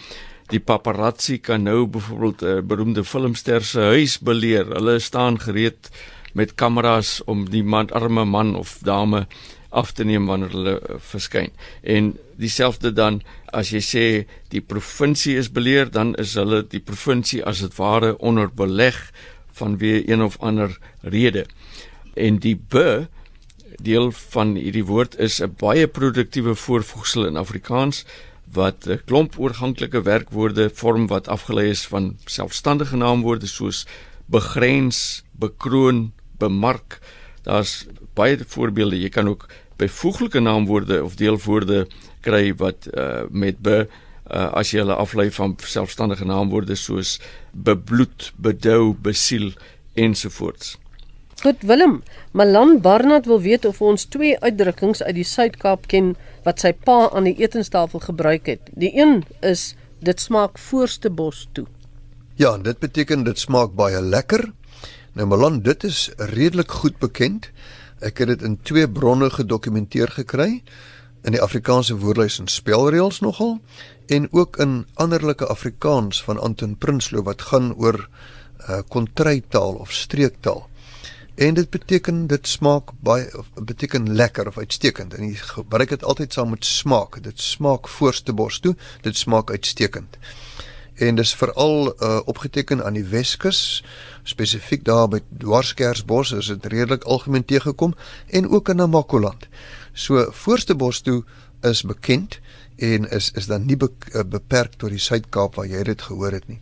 Die 0.50 0.60
paparazzi 0.60 1.38
kan 1.40 1.68
nou 1.70 1.86
byvoorbeeld 1.86 2.42
'n 2.42 2.58
uh, 2.58 2.66
beroemde 2.66 3.04
filmster 3.06 3.62
se 3.64 3.80
huis 3.94 4.18
beleer. 4.20 4.66
Hulle 4.74 5.00
staan 5.00 5.40
gereed 5.40 5.92
met 6.34 6.56
kameras 6.56 7.22
om 7.26 7.50
die 7.50 7.64
man 7.64 7.92
arme 7.92 8.26
man 8.26 8.56
of 8.56 8.80
dame 8.82 9.28
af 9.70 9.92
te 9.92 10.04
neem 10.04 10.26
wanneer 10.26 10.50
hulle 10.50 10.82
uh, 10.82 10.96
verskyn. 10.98 11.52
En 11.82 12.18
dieselfde 12.36 12.94
dan 12.94 13.22
as 13.54 13.70
jy 13.70 13.82
sê 13.82 14.26
die 14.50 14.62
provinsie 14.62 15.38
is 15.38 15.52
beleer, 15.52 15.92
dan 15.92 16.16
is 16.16 16.34
hulle 16.34 16.66
die 16.68 16.82
provinsie 16.82 17.46
as 17.46 17.60
dit 17.60 17.76
ware 17.76 18.18
onder 18.18 18.50
beleg 18.50 19.12
vanweë 19.54 20.08
een 20.08 20.22
of 20.22 20.38
ander 20.40 20.80
rede 21.02 21.46
en 22.14 22.40
die 22.40 22.56
be 22.56 23.08
deel 23.82 24.12
van 24.12 24.56
hierdie 24.56 24.86
woord 24.86 25.18
is 25.18 25.42
'n 25.42 25.56
baie 25.58 25.88
produktiewe 25.88 26.56
voorvoegsel 26.56 27.26
in 27.26 27.38
Afrikaans 27.38 28.06
wat 28.52 28.88
'n 28.88 29.02
klomp 29.06 29.40
oorganklike 29.40 30.02
werkwoorde 30.02 30.70
vorm 30.74 31.08
wat 31.08 31.28
afgelei 31.28 31.70
is 31.70 31.88
van 31.88 32.18
selfstandige 32.26 32.96
naamwoorde 32.96 33.48
soos 33.48 33.86
begrens, 34.26 35.24
bekroon, 35.32 36.12
bemark. 36.38 37.00
Daar's 37.44 37.86
baie 38.14 38.38
voorbeelde. 38.48 39.00
Jy 39.00 39.10
kan 39.10 39.28
ook 39.28 39.48
byvoeglike 39.76 40.40
naamwoorde 40.40 41.04
of 41.04 41.16
deelwoorde 41.16 41.88
kry 42.22 42.54
wat 42.56 42.88
uh, 42.94 43.22
met 43.30 43.60
be 43.60 43.88
uh, 44.32 44.52
as 44.54 44.72
jy 44.72 44.80
hulle 44.84 44.96
aflei 44.96 45.32
van 45.32 45.56
selfstandige 45.58 46.26
naamwoorde 46.26 46.76
soos 46.76 47.20
bebloed, 47.52 48.32
bedou, 48.38 48.94
besiel 48.94 49.52
ensovoorts. 49.94 50.81
Goed 51.42 51.64
Willem, 51.66 52.04
Malan 52.38 52.82
Barnard 52.82 53.26
wil 53.26 53.40
weet 53.42 53.64
of 53.66 53.80
ons 53.82 54.04
twee 54.14 54.36
uitdrukkings 54.40 55.00
uit 55.02 55.16
die 55.18 55.26
Suid-Kaap 55.26 55.88
ken 55.90 56.12
wat 56.46 56.62
sy 56.62 56.70
pa 56.86 57.08
aan 57.10 57.26
die 57.26 57.34
etenstafel 57.42 58.04
gebruik 58.04 58.46
het. 58.46 58.70
Die 58.78 58.92
een 58.94 59.24
is 59.42 59.72
dit 60.06 60.22
smaak 60.22 60.62
voorste 60.62 61.10
bos 61.10 61.48
toe. 61.58 61.66
Ja, 62.38 62.54
dit 62.62 62.78
beteken 62.78 63.26
dit 63.26 63.42
smaak 63.42 63.74
baie 63.74 63.98
lekker. 64.06 64.52
Nou 65.18 65.32
Malan, 65.34 65.64
dit 65.66 65.82
is 65.84 66.12
redelik 66.30 66.78
goed 66.84 67.02
bekend. 67.02 67.50
Ek 68.06 68.22
het 68.22 68.36
dit 68.36 68.46
in 68.46 68.60
twee 68.62 68.86
bronne 68.86 69.34
gedokumenteer 69.34 70.14
gekry 70.22 70.62
in 71.26 71.34
die 71.34 71.42
Afrikaanse 71.42 71.98
woordelys 71.98 72.38
en 72.38 72.54
spelreëls 72.54 73.24
nogal 73.26 73.58
en 74.14 74.30
ook 74.30 74.62
in 74.62 74.84
anderlike 74.94 75.50
Afrikaans 75.50 76.22
van 76.22 76.38
Anton 76.38 76.78
Prinsloo 76.78 77.26
wat 77.26 77.50
gaan 77.50 77.74
oor 77.74 78.06
'n 78.06 78.72
uh, 78.72 78.86
kontrytaal 78.86 79.82
of 79.82 79.90
streektaal. 79.92 80.70
En 81.42 81.54
dit 81.54 81.70
beteken 81.70 82.28
dit 82.28 82.48
smaak 82.48 82.92
baie 83.00 83.38
of 83.38 83.48
beteken 83.54 84.14
lekker 84.14 84.48
of 84.48 84.58
uitstekend. 84.58 85.14
En 85.14 85.26
jy 85.26 85.36
gebruik 85.36 85.90
dit 85.90 86.04
altyd 86.04 86.34
saam 86.34 86.52
met 86.54 86.66
smaak. 86.66 87.18
Dit 87.24 87.42
smaak 87.42 87.88
voorste 87.90 88.34
bos 88.34 88.60
toe, 88.62 88.76
dit 89.02 89.18
smaak 89.18 89.50
uitstekend. 89.50 90.20
En 91.02 91.18
dis 91.18 91.32
veral 91.36 91.90
uh, 91.90 92.20
opgeteken 92.30 92.84
aan 92.86 92.94
die 92.94 93.08
Weskus, 93.10 93.82
spesifiek 94.24 94.84
daar 94.86 95.08
by 95.10 95.24
Dwarskersbos 95.42 96.36
is 96.38 96.52
dit 96.54 96.68
redelik 96.76 97.10
algemeen 97.10 97.46
teëgekom 97.46 97.98
en 98.30 98.50
ook 98.50 98.70
in 98.70 98.78
Namakoland. 98.84 99.50
So 99.94 100.28
voorste 100.44 100.78
bos 100.78 101.02
toe 101.02 101.24
is 101.66 101.82
bekend 101.82 102.38
en 102.78 103.10
is 103.10 103.32
is 103.34 103.50
dan 103.50 103.66
nie 103.66 103.80
be, 103.82 103.90
uh, 104.14 104.22
beperk 104.22 104.78
tot 104.78 104.94
die 104.94 105.02
Suid-Kaap 105.02 105.58
waar 105.58 105.74
jy 105.74 105.82
dit 105.90 106.06
gehoor 106.06 106.38
het 106.38 106.48
nie. 106.54 106.62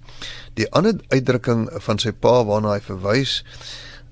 Die 0.55 0.71
ander 0.71 0.95
uitdrukking 1.12 1.67
van 1.83 2.00
sy 2.00 2.15
pa 2.15 2.39
waarna 2.48 2.77
hy 2.77 2.81
verwys 2.88 3.41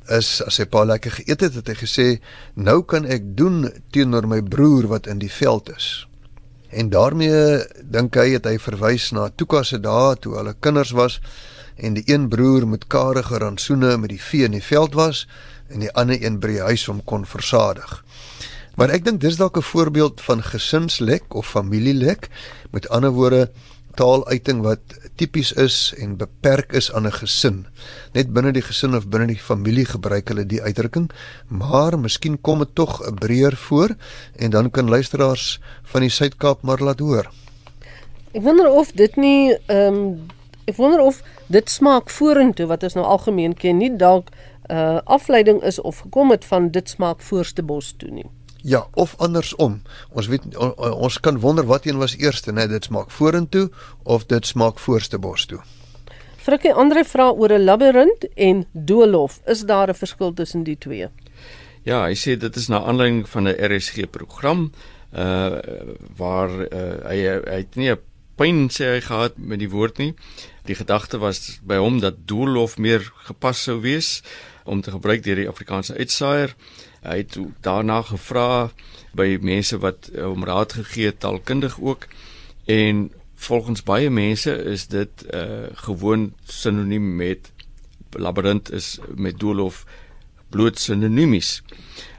is 0.09 0.41
as 0.41 0.57
hy 0.61 0.65
pa 0.65 0.83
lekker 0.83 1.11
geëet 1.19 1.41
het, 1.41 1.55
het 1.59 1.67
hy 1.67 1.75
gesê 1.79 2.07
nou 2.55 2.81
kan 2.83 3.05
ek 3.05 3.35
doen 3.37 3.67
teenoor 3.91 4.27
my 4.27 4.41
broer 4.41 4.87
wat 4.87 5.07
in 5.07 5.19
die 5.19 5.31
veld 5.31 5.69
is. 5.75 6.07
En 6.69 6.89
daarmee 6.89 7.63
dink 7.83 8.15
hy 8.19 8.33
het 8.35 8.45
hy 8.45 8.57
verwys 8.59 9.11
na 9.15 9.29
Tuka 9.29 9.63
se 9.63 9.79
dae 9.79 10.15
toe 10.19 10.35
hulle 10.37 10.55
kinders 10.59 10.91
was 10.91 11.19
en 11.77 11.95
die 11.95 12.03
een 12.09 12.27
broer 12.29 12.67
met 12.67 12.87
karige 12.91 13.39
rantsoene 13.39 13.97
met 13.97 14.11
die 14.11 14.21
vee 14.21 14.47
in 14.47 14.57
die 14.57 14.63
veld 14.63 14.97
was 14.97 15.27
en 15.69 15.83
die 15.83 15.91
ander 15.93 16.19
een 16.19 16.39
by 16.39 16.55
die 16.55 16.65
huis 16.65 16.87
hom 16.89 17.03
kon 17.05 17.25
versadig. 17.27 18.01
Maar 18.77 18.93
ek 18.93 19.07
dink 19.07 19.21
dis 19.21 19.39
dalk 19.39 19.57
'n 19.57 19.65
voorbeeld 19.65 20.21
van 20.21 20.43
gesinslek 20.43 21.33
of 21.33 21.49
familielek. 21.49 22.29
Met 22.71 22.89
ander 22.89 23.11
woorde, 23.11 23.49
taaluiting 23.97 24.61
wat 24.65 24.93
tipies 25.17 25.51
is 25.57 25.93
en 25.97 26.17
beperk 26.19 26.73
is 26.77 26.91
aan 26.93 27.07
'n 27.07 27.17
gesin. 27.19 27.65
Net 28.13 28.33
binne 28.33 28.51
die 28.53 28.61
gesin 28.61 28.95
of 28.95 29.07
binne 29.09 29.27
die 29.27 29.41
familie 29.49 29.85
gebruik 29.85 30.29
hulle 30.29 30.45
die 30.45 30.61
uitdrukking, 30.61 31.09
maar 31.47 31.99
miskien 31.99 32.41
kom 32.41 32.59
dit 32.59 32.75
tog 32.75 33.01
'n 33.01 33.15
breër 33.15 33.55
voor 33.55 33.95
en 34.35 34.49
dan 34.49 34.69
kan 34.69 34.89
luisteraars 34.89 35.59
van 35.83 36.01
die 36.01 36.09
Suid-Kaap 36.09 36.61
maar 36.61 36.79
laat 36.79 36.99
hoor. 36.99 37.31
Ek 38.33 38.41
wonder 38.41 38.69
of 38.69 38.91
dit 38.91 39.15
nie 39.15 39.57
ehm 39.65 39.93
um, 39.93 40.25
ek 40.67 40.75
wonder 40.75 40.99
of 40.99 41.23
dit 41.47 41.69
smaak 41.69 42.09
vorentoe 42.09 42.67
wat 42.67 42.83
ons 42.83 42.93
nou 42.93 43.05
algemeen 43.05 43.53
ken, 43.53 43.77
nie 43.77 43.95
dalk 43.95 44.29
'n 44.69 44.73
uh, 44.73 44.99
afleiding 45.03 45.63
is 45.63 45.81
of 45.81 45.99
gekom 45.99 46.31
het 46.31 46.45
van 46.45 46.69
dit 46.71 46.89
smaak 46.89 47.21
voorste 47.21 47.63
bos 47.63 47.93
toe 47.97 48.09
nie. 48.11 48.25
Ja, 48.67 48.87
of 48.93 49.13
andersom. 49.23 49.81
Ons 50.11 50.27
weet 50.27 50.43
ons 50.91 51.19
kan 51.23 51.39
wonder 51.39 51.63
wat 51.65 51.85
een 51.85 52.01
was 52.01 52.17
eerste, 52.19 52.51
net 52.51 52.67
dit 52.69 52.83
smaak 52.83 53.11
vorentoe 53.15 53.69
of 54.03 54.25
dit 54.27 54.47
smaak 54.47 54.81
voorste 54.83 55.19
bos 55.23 55.45
toe. 55.47 55.61
Frikkie 56.43 56.73
Andre 56.73 57.05
vra 57.07 57.29
oor 57.31 57.53
'n 57.53 57.63
labirint 57.63 58.27
en 58.35 58.65
doolhof. 58.71 59.39
Is 59.45 59.61
daar 59.61 59.87
'n 59.89 59.95
verskil 59.95 60.33
tussen 60.33 60.63
die 60.63 60.77
twee? 60.77 61.07
Ja, 61.83 62.03
hy 62.03 62.15
sê 62.15 62.37
dit 62.37 62.55
is 62.55 62.67
na 62.67 62.83
aanleiding 62.83 63.29
van 63.29 63.47
'n 63.47 63.55
RSG 63.71 64.09
program 64.11 64.71
uh 65.13 65.59
waar 66.17 66.49
uh, 66.49 67.07
hy 67.07 67.17
hy 67.23 67.57
het 67.63 67.75
nie 67.75 67.91
'n 67.91 67.99
pyn 68.35 68.67
sê 68.69 68.83
hy 68.83 69.01
gehad 69.01 69.37
met 69.37 69.59
die 69.59 69.69
woord 69.69 69.97
nie. 69.97 70.13
Die 70.65 70.75
gedagte 70.75 71.17
was 71.17 71.59
by 71.63 71.77
hom 71.77 71.99
dat 71.99 72.27
doolhof 72.27 72.77
meer 72.77 73.11
gepas 73.23 73.63
sou 73.63 73.81
wees 73.81 74.21
om 74.65 74.81
te 74.81 74.91
gebruik 74.91 75.23
deur 75.23 75.35
die 75.35 75.49
Afrikaanse 75.49 75.95
uitsaaier. 75.95 76.55
Hy 77.07 77.21
het 77.23 77.37
daarna 77.63 78.01
gevra 78.03 78.69
by 79.15 79.37
mense 79.41 79.79
wat 79.79 80.09
eh, 80.11 80.25
hom 80.25 80.43
raad 80.45 80.75
gegee 80.75 81.11
het, 81.11 81.21
taalkundig 81.23 81.79
ook. 81.79 82.07
En 82.67 83.07
volgens 83.35 83.83
baie 83.83 84.09
mense 84.09 84.51
is 84.51 84.87
dit 84.91 85.23
uh 85.33 85.69
gewoon 85.87 86.33
sinoniem 86.43 87.15
met 87.15 87.51
labirint 88.11 88.71
is 88.71 88.97
met 89.15 89.39
doolhof 89.39 89.85
bloot 90.49 90.79
sinoniemies. 90.79 91.61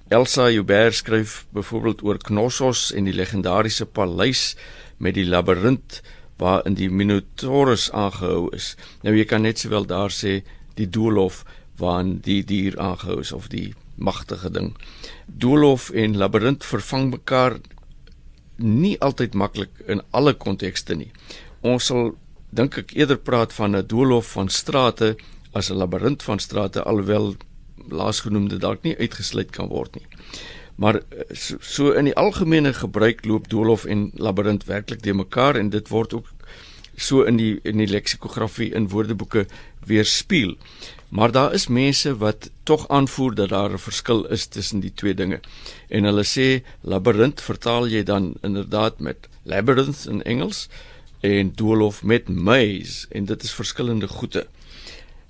Elsa 0.09 0.51
Joubert 0.51 0.95
skryf 0.95 1.47
byvoorbeeld 1.51 2.03
oor 2.03 2.19
Knossos 2.19 2.93
en 2.93 3.05
die 3.05 3.15
legendariese 3.15 3.87
paleis 3.87 4.55
met 4.97 5.19
die 5.19 5.27
labirint 5.27 6.01
waarin 6.39 6.79
die 6.79 6.91
Minotaurus 6.91 7.91
aangehou 7.91 8.49
is. 8.57 8.77
Nou 9.03 9.17
jy 9.17 9.27
kan 9.27 9.43
net 9.43 9.59
sowel 9.59 9.87
daar 9.91 10.15
sê 10.15 10.39
die 10.79 10.89
doolhof 10.89 11.43
waarin 11.77 12.19
die 12.25 12.45
dier 12.47 12.79
aangehou 12.81 13.21
is 13.21 13.33
of 13.33 13.51
die 13.53 13.75
magtige 13.99 14.51
ding. 14.51 14.73
Doolhof 15.27 15.91
en 15.91 16.17
labirint 16.17 16.65
vervang 16.65 17.11
mekaar 17.11 17.59
nie 18.57 18.97
altyd 19.01 19.35
maklik 19.35 19.71
in 19.87 20.03
alle 20.11 20.35
kontekste 20.35 20.95
nie. 20.95 21.11
Ons 21.61 21.91
sal 21.91 22.15
dink 22.51 22.79
ek 22.79 22.95
eerder 22.97 23.19
praat 23.19 23.53
van 23.53 23.77
'n 23.77 23.87
doolhof 23.87 24.33
van 24.33 24.49
strate 24.49 25.17
as 25.53 25.71
'n 25.71 25.77
labirint 25.77 26.23
van 26.23 26.39
strate 26.39 26.83
alhoewel 26.83 27.37
laasgenoemde 27.89 28.59
dalk 28.59 28.83
nie 28.83 28.97
uitgesluit 28.97 29.51
kan 29.51 29.69
word 29.69 29.95
nie. 29.95 30.07
Maar 30.77 31.03
so, 31.33 31.57
so 31.61 31.91
in 31.91 32.05
die 32.05 32.15
algemene 32.15 32.73
gebruik 32.73 33.25
loop 33.25 33.49
doolhof 33.49 33.85
en 33.85 34.11
labirint 34.15 34.65
werklik 34.65 35.03
de 35.03 35.15
mekaar 35.15 35.57
en 35.57 35.71
dit 35.71 35.89
word 35.89 36.15
ook 36.15 36.27
so 36.97 37.23
in 37.23 37.37
die 37.37 37.59
in 37.63 37.79
die 37.79 37.89
leksikografie 37.91 38.73
in 38.75 38.89
woordeboeke 38.89 39.47
weerspieël. 39.87 40.57
Maar 41.09 41.33
daar 41.33 41.55
is 41.55 41.67
mense 41.67 42.17
wat 42.17 42.51
tog 42.63 42.89
aanvoer 42.89 43.35
dat 43.35 43.49
daar 43.49 43.73
'n 43.73 43.79
verskil 43.79 44.27
is 44.27 44.47
tussen 44.47 44.81
die 44.81 44.93
twee 44.95 45.15
dinge. 45.15 45.41
En 45.89 46.05
hulle 46.05 46.25
sê 46.25 46.65
labirint 46.81 47.41
vertaal 47.41 47.87
jy 47.87 48.03
dan 48.03 48.35
inderdaad 48.41 48.99
met 48.99 49.29
labyrinth 49.43 50.07
in 50.07 50.23
Engels 50.23 50.69
en 51.21 51.53
doolhof 51.55 52.03
met 52.03 52.29
maze 52.29 53.07
en 53.09 53.25
dit 53.25 53.43
is 53.43 53.53
verskillende 53.53 54.09
goeie. 54.09 54.47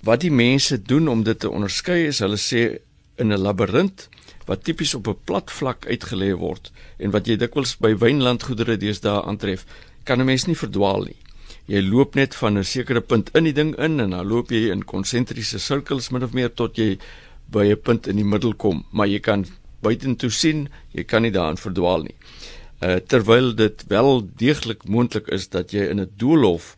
Wat 0.01 0.19
die 0.19 0.31
mense 0.31 0.81
doen 0.81 1.07
om 1.07 1.23
dit 1.23 1.39
te 1.39 1.49
onderskei 1.49 2.05
is 2.05 2.19
hulle 2.19 2.37
sê 2.37 2.79
in 3.15 3.31
'n 3.33 3.39
labirint 3.39 4.09
wat 4.45 4.63
tipies 4.63 4.93
op 4.93 5.07
'n 5.07 5.17
plat 5.23 5.51
vlak 5.51 5.85
uitgelê 5.85 6.33
word 6.37 6.71
en 6.97 7.11
wat 7.11 7.27
jy 7.27 7.35
dikwels 7.35 7.77
by 7.77 7.95
wynlandgoedere 7.97 8.77
deesdae 8.77 9.23
aantref, 9.23 9.65
kan 10.03 10.19
'n 10.19 10.25
mens 10.25 10.45
nie 10.45 10.57
verdwaal 10.57 11.03
nie 11.03 11.28
jy 11.69 11.81
loop 11.85 12.15
net 12.17 12.33
van 12.35 12.57
'n 12.57 12.63
sekere 12.65 13.01
punt 13.01 13.29
in 13.37 13.43
die 13.43 13.53
ding 13.53 13.75
in 13.77 13.99
en 13.99 14.09
dan 14.09 14.27
loop 14.27 14.49
jy 14.51 14.71
in 14.71 14.83
konsentriese 14.83 15.59
sirkels 15.59 16.09
min 16.09 16.23
of 16.23 16.33
meer 16.33 16.49
tot 16.49 16.77
jy 16.77 16.97
by 17.51 17.65
'n 17.69 17.81
punt 17.81 18.07
in 18.07 18.15
die 18.15 18.25
middel 18.25 18.53
kom, 18.53 18.85
maar 18.91 19.07
jy 19.07 19.19
kan 19.19 19.45
buitentoe 19.81 20.29
sien, 20.29 20.69
jy 20.93 21.03
kan 21.03 21.21
nie 21.21 21.31
daarin 21.31 21.57
verdwaal 21.57 22.03
nie. 22.03 22.15
Uh 22.81 22.99
terwyl 22.99 23.55
dit 23.55 23.83
wel 23.87 24.27
deeglik 24.37 24.87
moontlik 24.87 25.27
is 25.27 25.49
dat 25.49 25.71
jy 25.71 25.89
in 25.89 25.99
'n 25.99 26.11
doolhof 26.17 26.75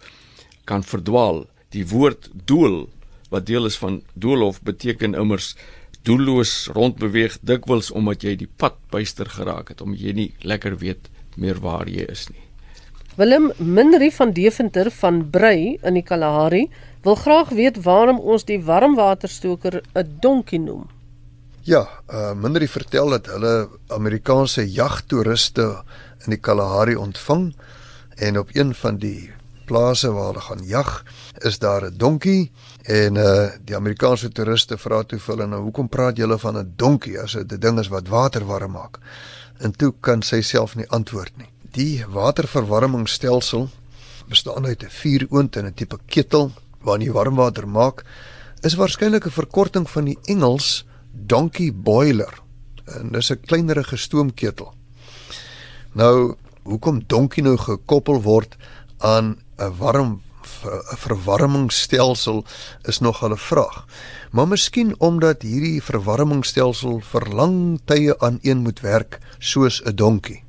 kan 0.65 0.83
verdwaal. 0.83 1.47
Die 1.69 1.87
woord 1.87 2.29
doel 2.45 2.89
wat 3.29 3.45
deel 3.45 3.65
is 3.65 3.77
van 3.77 4.01
doolhof 4.13 4.61
beteken 4.61 5.15
immers 5.15 5.55
doelloos 6.03 6.67
rondbeweeg 6.73 7.37
dikwels 7.41 7.91
omdat 7.91 8.23
jy 8.23 8.35
die 8.35 8.49
pad 8.57 8.75
byster 8.89 9.29
geraak 9.29 9.69
het 9.69 9.81
om 9.81 9.93
jy 9.93 10.13
nie 10.13 10.33
lekker 10.41 10.77
weet 10.77 11.09
meer 11.37 11.59
waar 11.59 11.87
jy 11.87 12.05
is 12.09 12.29
nie. 12.29 12.50
Willem 13.15 13.51
Minri 13.57 14.11
van 14.11 14.31
Deventer 14.31 14.87
van 14.91 15.29
Brei 15.29 15.77
in 15.83 15.97
die 15.97 16.03
Kalahari 16.03 16.69
wil 17.03 17.17
graag 17.19 17.49
weet 17.49 17.81
waarom 17.83 18.21
ons 18.23 18.45
die 18.47 18.61
warmwaterstoker 18.63 19.81
'n 19.81 20.17
donkie 20.23 20.59
noem. 20.59 20.87
Ja, 21.61 21.89
uh 22.07 22.31
Minri 22.33 22.67
vertel 22.67 23.09
dat 23.09 23.27
hulle 23.27 23.69
Amerikaanse 23.87 24.63
jagtoeriste 24.71 25.83
in 26.25 26.29
die 26.29 26.39
Kalahari 26.39 26.95
ontvang 26.95 27.53
en 28.15 28.39
op 28.39 28.55
een 28.55 28.73
van 28.73 28.97
die 28.97 29.31
plase 29.65 30.11
waar 30.11 30.31
hulle 30.31 30.41
gaan 30.41 30.63
jag, 30.63 31.03
is 31.37 31.59
daar 31.59 31.83
'n 31.85 31.97
donkie 31.97 32.51
en 32.83 33.15
uh 33.15 33.49
die 33.65 33.75
Amerikaanse 33.75 34.29
toeriste 34.29 34.77
vra 34.77 35.03
toe 35.03 35.19
vir 35.19 35.35
hulle 35.35 35.47
nou 35.47 35.61
hoekom 35.61 35.89
praat 35.89 36.17
julle 36.17 36.39
van 36.39 36.57
'n 36.57 36.73
donkie 36.75 37.19
as 37.19 37.31
dit 37.31 37.51
'n 37.51 37.59
ding 37.59 37.79
is 37.79 37.87
wat 37.87 38.07
water 38.07 38.45
warm 38.45 38.71
maak? 38.71 38.99
En 39.59 39.71
toe 39.71 39.93
kan 39.99 40.21
sy 40.21 40.41
self 40.41 40.75
nie 40.75 40.89
antwoord 40.89 41.37
nie. 41.37 41.49
Die 41.71 42.03
waterverwarmingsstelsel 42.03 43.69
bestaan 44.27 44.65
uit 44.65 44.83
'n 44.83 44.89
vuuroond 44.89 45.55
en 45.55 45.65
'n 45.65 45.73
tipe 45.73 45.97
ketel 46.05 46.51
waarin 46.81 47.05
jy 47.05 47.11
warm 47.11 47.35
water 47.35 47.67
maak. 47.67 48.03
Is 48.61 48.75
waarskynlik 48.75 49.25
'n 49.25 49.31
verkorting 49.31 49.89
van 49.89 50.05
die 50.05 50.17
Engels 50.23 50.85
donkey 51.11 51.73
boiler. 51.73 52.41
En 52.85 53.11
dis 53.11 53.31
'n 53.31 53.39
kleinerige 53.45 53.97
stoomketel. 53.97 54.73
Nou, 55.91 56.35
hoekom 56.63 57.03
donkie 57.07 57.43
nou 57.43 57.57
gekoppel 57.57 58.21
word 58.21 58.55
aan 58.97 59.39
'n 59.57 59.77
warm 59.77 60.21
'n 60.65 60.97
verwarmingsstelsel 60.97 62.45
is 62.81 62.99
nog 62.99 63.23
'n 63.23 63.37
vraag. 63.37 63.85
Maar 64.31 64.47
miskien 64.47 64.99
omdat 64.99 65.41
hierdie 65.41 65.83
verwarmingsstelsel 65.83 66.99
vir 66.99 67.27
lang 67.33 67.79
tye 67.85 68.19
aan 68.19 68.39
een 68.41 68.57
moet 68.57 68.79
werk 68.79 69.19
soos 69.39 69.81
'n 69.83 69.95
donkie. 69.95 70.43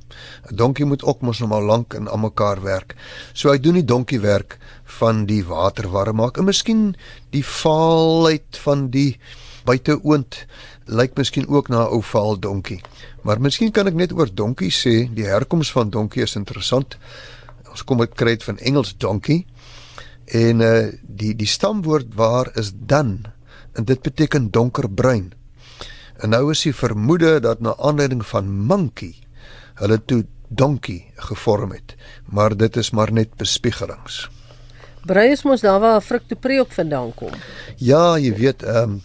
'n 0.51 0.55
Donkie 0.55 0.85
moet 0.85 1.03
ook 1.03 1.21
mos 1.21 1.39
maar 1.39 1.61
lank 1.61 1.93
in 1.93 2.07
almekaar 2.07 2.61
werk. 2.61 2.95
So 3.33 3.49
hy 3.49 3.59
doen 3.59 3.73
die 3.73 3.85
donkie 3.85 4.19
werk 4.19 4.57
van 4.83 5.25
die 5.25 5.43
water 5.45 5.89
warm 5.89 6.15
maak. 6.15 6.37
En 6.37 6.45
miskien 6.45 6.95
die 7.29 7.45
vaalheid 7.45 8.57
van 8.63 8.89
die 8.89 9.19
buiteoond 9.65 10.45
lyk 10.85 11.15
miskien 11.15 11.47
ook 11.47 11.69
na 11.69 11.83
'n 11.83 11.91
ou 11.93 12.01
vaal 12.01 12.39
donkie. 12.39 12.81
Maar 13.21 13.41
miskien 13.41 13.71
kan 13.71 13.87
ek 13.87 13.93
net 13.93 14.11
oor 14.11 14.29
donkie 14.33 14.71
sê, 14.71 15.07
die 15.13 15.25
herkoms 15.25 15.71
van 15.71 15.89
donkie 15.89 16.23
is 16.23 16.35
interessant. 16.35 16.97
Ons 17.69 17.83
kom 17.83 17.97
dit 17.97 18.13
kry 18.13 18.37
van 18.39 18.57
Engels 18.57 18.95
donkey. 18.97 19.45
En 20.25 20.61
uh 20.61 20.91
die 21.01 21.35
die 21.35 21.47
stamwoord 21.47 22.15
waar 22.15 22.51
is 22.57 22.71
dan 22.75 23.25
en 23.73 23.85
dit 23.85 24.01
beteken 24.01 24.51
donkerbruin. 24.51 25.33
En 26.21 26.29
nou 26.29 26.51
is 26.51 26.61
die 26.61 26.75
vermoede 26.75 27.39
dat 27.39 27.59
na 27.59 27.75
aanleiding 27.77 28.25
van 28.25 28.51
monkey 28.51 29.15
hulle 29.81 29.99
toe 30.05 30.23
donkie 30.47 31.01
gevorm 31.29 31.71
het, 31.71 31.95
maar 32.25 32.55
dit 32.57 32.77
is 32.77 32.91
maar 32.91 33.11
net 33.11 33.33
bespiegelings. 33.37 34.27
Brei 35.05 35.31
is 35.31 35.43
mos 35.43 35.61
daar 35.61 35.79
waar 35.83 36.01
fruktopre 36.01 36.59
ook 36.59 36.71
vandaan 36.71 37.11
kom. 37.15 37.33
Ja, 37.77 38.17
jy 38.17 38.35
weet, 38.35 38.63
ehm 38.63 38.99
um, 38.99 39.01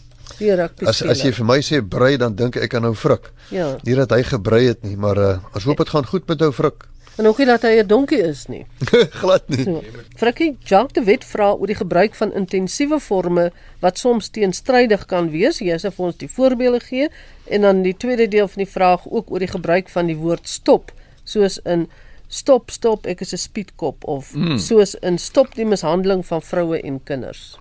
as 0.86 1.02
as 1.02 1.24
jy 1.24 1.32
vir 1.34 1.46
my 1.48 1.58
sê 1.64 1.80
brei 1.82 2.16
dan 2.20 2.36
dink 2.38 2.56
ek 2.56 2.74
aan 2.78 2.86
ou 2.86 2.94
vruk. 2.94 3.32
Ja. 3.50 3.72
Nie 3.82 3.96
dat 3.98 4.12
hy 4.14 4.22
gebrei 4.22 4.68
het 4.68 4.84
nie, 4.86 4.94
maar 4.96 5.18
uh, 5.18 5.32
as 5.56 5.66
hoop 5.66 5.80
dit 5.82 5.90
gaan 5.90 6.06
goed 6.06 6.28
met 6.28 6.42
ou 6.46 6.52
vruk. 6.54 6.86
En 7.18 7.26
ook 7.26 7.38
nie 7.38 7.46
dat 7.46 7.62
hy 7.66 7.80
'n 7.82 7.86
donkie 7.86 8.22
is 8.22 8.46
nie. 8.46 8.66
Glad 9.20 9.48
nie. 9.48 9.64
So, 9.64 9.82
Frikkie, 10.16 10.56
Jacques 10.62 10.92
de 10.94 11.02
Wet 11.02 11.24
vra 11.24 11.50
oor 11.52 11.66
die 11.66 11.74
gebruik 11.74 12.14
van 12.14 12.32
intensiewe 12.32 13.00
forme 13.00 13.50
wat 13.80 13.98
soms 13.98 14.28
teenstrydig 14.28 15.06
kan 15.06 15.30
wees. 15.30 15.58
Jy 15.58 15.78
sê 15.82 15.90
vir 15.90 16.04
ons 16.06 16.16
die 16.16 16.30
voorbeelde 16.30 16.80
gee 16.80 17.08
en 17.50 17.66
dan 17.66 17.82
die 17.82 17.96
tweede 17.96 18.28
deel 18.28 18.48
van 18.48 18.62
die 18.62 18.70
vraag 18.70 19.08
ook 19.10 19.30
oor 19.30 19.38
die 19.38 19.50
gebruik 19.50 19.88
van 19.88 20.06
die 20.06 20.16
woord 20.16 20.48
stop, 20.48 20.92
soos 21.24 21.58
in 21.64 21.88
stop 22.28 22.70
stop 22.70 23.06
ek 23.06 23.20
is 23.20 23.32
'n 23.32 23.42
spietkop 23.48 24.04
of 24.04 24.34
mm. 24.34 24.58
soos 24.58 24.94
in 24.94 25.18
stop 25.18 25.54
die 25.54 25.66
mishandeling 25.66 26.26
van 26.26 26.42
vroue 26.42 26.80
en 26.80 27.02
kinders. 27.02 27.58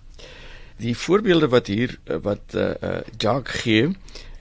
Die 0.78 0.98
voorbeelde 0.98 1.48
wat 1.48 1.68
hier 1.68 1.98
wat 2.06 2.54
uh, 2.54 2.62
uh 2.82 3.02
Jacques 3.18 3.62
gee 3.62 3.90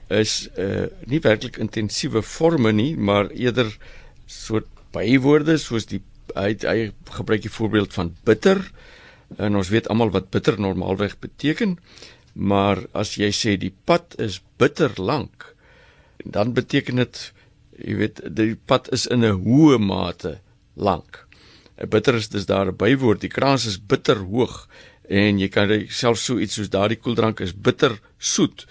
is 0.07 0.49
uh 0.57 0.85
nie 1.05 1.19
werklik 1.19 1.57
intensiewe 1.57 2.21
forme 2.21 2.71
nie, 2.71 2.97
maar 2.97 3.29
eerder 3.29 3.77
soort 4.25 4.67
bywoorde 4.95 5.57
soos 5.57 5.85
die 5.85 6.01
hy 6.35 6.53
hy 6.61 6.91
gebruik 7.17 7.41
die 7.41 7.53
voorbeeld 7.53 7.93
van 7.93 8.15
bitter 8.27 8.61
en 9.37 9.55
ons 9.55 9.69
weet 9.69 9.87
almal 9.87 10.11
wat 10.11 10.31
bitter 10.31 10.59
normaalweg 10.59 11.19
beteken 11.19 11.77
maar 12.33 12.83
as 12.93 13.15
jy 13.17 13.31
sê 13.33 13.57
die 13.57 13.73
pad 13.85 14.15
is 14.21 14.41
bitter 14.57 14.93
lank 14.97 15.53
dan 16.25 16.53
beteken 16.53 16.95
dit 17.03 17.31
jy 17.77 17.95
weet 18.01 18.21
die 18.35 18.55
pad 18.69 18.89
is 18.93 19.05
in 19.05 19.23
'n 19.25 19.41
hoë 19.45 19.77
mate 19.79 20.39
lank. 20.75 21.27
'n 21.77 21.89
bitter 21.89 22.15
is 22.15 22.29
dis 22.29 22.45
daar 22.45 22.67
'n 22.67 22.75
bywoord 22.75 23.21
die 23.21 23.35
kraans 23.37 23.65
is 23.65 23.77
bitter 23.77 24.17
hoog 24.17 24.67
en 25.09 25.39
jy 25.39 25.47
kan 25.47 25.69
self 25.89 26.17
so 26.17 26.37
iets 26.39 26.53
soos 26.53 26.69
daardie 26.69 26.99
koeldrank 26.99 27.39
is 27.39 27.53
bitter 27.53 27.99
soet. 28.17 28.65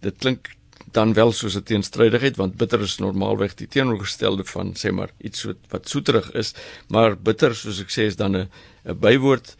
Dit 0.00 0.18
klink 0.18 0.50
dan 0.92 1.12
wel 1.12 1.32
soos 1.32 1.56
'n 1.56 1.62
teenstrydigheid 1.62 2.36
want 2.36 2.56
bitter 2.56 2.80
is 2.80 2.98
normaalweg 2.98 3.54
die 3.54 3.68
teenoorgestelde 3.68 4.44
van 4.44 4.74
sê 4.74 4.90
maar 4.92 5.10
iets 5.18 5.42
wat 5.42 5.56
wat 5.68 5.88
soeterig 5.88 6.32
is. 6.32 6.54
Maar 6.88 7.16
bitter 7.16 7.54
soos 7.54 7.80
ek 7.80 7.90
sê 7.90 8.02
is 8.10 8.16
dan 8.16 8.36
'n 8.36 8.48
'n 8.84 8.98
bywoord 8.98 9.56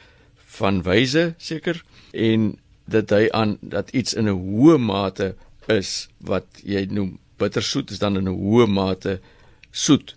van 0.59 0.83
wyse 0.83 1.35
seker 1.39 1.85
en 2.13 2.59
dit 2.85 3.11
hy 3.11 3.29
aan 3.31 3.59
dat 3.61 3.91
iets 3.91 4.15
in 4.15 4.29
'n 4.29 4.39
hoë 4.39 4.79
mate 4.79 5.35
is 5.67 6.09
wat 6.19 6.47
jy 6.65 6.87
noem 6.91 7.19
bittersoet 7.39 7.91
is 7.91 7.99
dan 7.99 8.17
in 8.17 8.29
'n 8.29 8.41
hoë 8.41 8.67
mate 8.67 9.21
soet. 9.71 10.15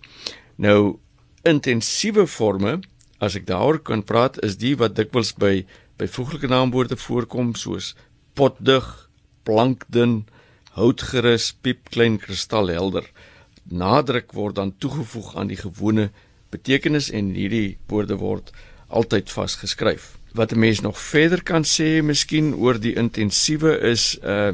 Nou 0.55 0.99
intensiewe 1.43 2.27
forme 2.27 2.79
as 3.19 3.35
ek 3.35 3.45
daaroor 3.45 3.79
kan 3.79 4.03
praat 4.03 4.43
is 4.43 4.57
die 4.57 4.75
wat 4.75 4.95
dikwels 4.95 5.33
by 5.33 5.65
byvoeglike 5.97 6.47
naamwoorde 6.47 6.97
voorkom 6.97 7.55
soos 7.55 7.95
potdig 8.33 9.09
blankdun 9.43 10.25
houtgerus, 10.77 11.51
piepklein 11.61 12.17
kristalhelder. 12.21 13.05
Nadruk 13.63 14.33
word 14.33 14.55
dan 14.55 14.73
toegevoeg 14.77 15.35
aan 15.37 15.51
die 15.51 15.59
gewone 15.59 16.09
betekenis 16.53 17.09
en 17.11 17.33
hierdie 17.37 17.77
woorde 17.87 18.17
word 18.21 18.51
altyd 18.93 19.31
vasgeskryf. 19.31 20.17
Wat 20.33 20.51
'n 20.51 20.59
mens 20.59 20.81
nog 20.81 20.99
verder 20.99 21.43
kan 21.43 21.63
sê, 21.63 22.01
miskien 22.01 22.53
oor 22.55 22.79
die 22.79 22.95
intensiewe 22.95 23.79
is 23.79 24.17
uh 24.23 24.53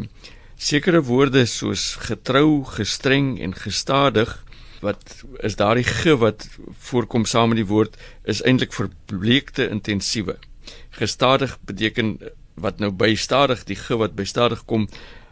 sekere 0.59 1.01
woorde 1.01 1.45
soos 1.45 1.95
getrou, 1.95 2.65
gestreng 2.65 3.39
en 3.39 3.53
gestadig 3.55 4.43
wat 4.81 5.23
is 5.39 5.55
daardie 5.55 5.87
ge 5.87 6.17
wat 6.17 6.47
voorkom 6.89 7.25
saam 7.25 7.49
met 7.49 7.61
die 7.61 7.67
woord 7.67 7.95
is 8.23 8.41
eintlik 8.43 8.73
verbleekte 8.73 9.69
intensiewe. 9.69 10.35
Gestadig 10.89 11.57
beteken 11.67 12.17
wat 12.59 12.79
nou 12.79 12.91
by 12.91 13.15
stadig 13.15 13.63
die 13.63 13.79
ge 13.79 13.97
wat 13.99 14.15
by 14.15 14.23
stadig 14.27 14.65
kom 14.65 14.87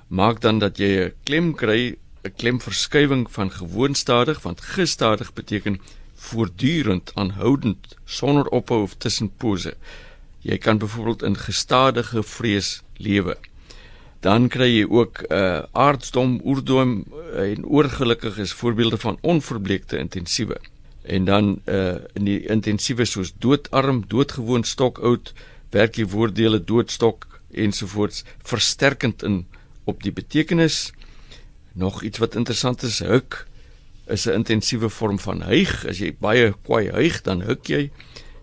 maak 0.07 0.41
dan 0.41 0.59
dat 0.59 0.77
jy 0.77 1.05
'n 1.05 1.13
klem 1.23 1.53
kry, 1.55 1.97
'n 2.23 2.33
klemverskywing 2.35 3.27
van 3.31 3.51
gewoonstadig, 3.51 4.41
want 4.41 4.61
gestadig 4.61 5.33
beteken 5.33 5.79
voortdurend, 6.15 7.11
aanhoudend, 7.15 7.95
sonder 8.05 8.47
ophou 8.49 8.81
of 8.81 8.95
tussenpose. 8.97 9.73
Jy 10.41 10.57
kan 10.57 10.77
byvoorbeeld 10.77 11.23
in 11.23 11.37
gestadige 11.37 12.23
vrees 12.23 12.81
lewe. 12.97 13.37
Dan 14.19 14.47
kry 14.47 14.69
jy 14.79 14.85
ook 14.89 15.21
'n 15.21 15.33
uh, 15.33 15.63
aardsdom, 15.71 16.41
oerdom 16.43 17.05
uh, 17.33 17.51
en 17.51 17.65
oorgelukkig 17.65 18.37
is 18.37 18.53
voorbeelde 18.53 18.97
van 18.97 19.17
onverbleekte 19.21 19.97
intensiewe. 19.97 20.57
En 21.03 21.25
dan 21.25 21.61
uh 21.65 21.95
in 22.13 22.25
die 22.25 22.47
intensiewe 22.47 23.05
soos 23.05 23.33
doodarm, 23.39 24.03
doodgewoon 24.07 24.63
stokoud, 24.63 25.33
werk 25.69 25.95
jy 25.95 26.05
woorddele 26.05 26.63
doodstok 26.63 27.27
ensovoorts 27.51 28.23
versterkend 28.43 29.23
in 29.23 29.45
op 29.87 30.03
die 30.03 30.11
betekenis. 30.11 30.91
Nog 31.73 32.03
iets 32.03 32.19
wat 32.19 32.35
interessant 32.35 32.83
is, 32.83 32.99
huk 32.99 33.45
is 34.07 34.25
'n 34.27 34.39
intensiewe 34.43 34.89
vorm 34.89 35.19
van 35.19 35.41
hyg. 35.43 35.85
As 35.87 35.97
jy 35.99 36.15
baie 36.19 36.53
kwaai 36.63 36.91
hyg, 36.91 37.21
dan 37.21 37.41
huk 37.41 37.67
jy 37.67 37.89